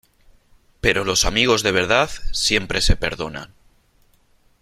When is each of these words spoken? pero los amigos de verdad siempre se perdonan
pero 0.81 1.03
los 1.05 1.25
amigos 1.25 1.61
de 1.61 1.71
verdad 1.71 2.09
siempre 2.31 2.81
se 2.81 2.95
perdonan 2.95 3.53